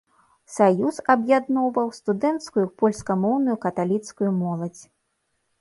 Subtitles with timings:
[0.53, 4.83] Саюз аб'ядноўваў студэнцкую польскамоўную каталіцкую моладзь.